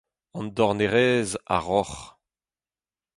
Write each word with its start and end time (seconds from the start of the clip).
An 0.37 0.47
dornerez 0.57 1.29
a 1.55 1.57
roc’h. 1.67 1.97